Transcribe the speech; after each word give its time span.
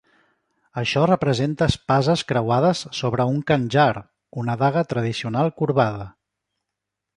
Això 0.81 1.01
representa 1.09 1.67
espasses 1.71 2.23
creuades 2.31 2.81
sobre 3.01 3.29
un 3.33 3.39
"khanjar", 3.53 3.87
una 4.45 4.59
daga 4.65 4.87
tradicional 4.95 5.55
corbada. 5.63 6.11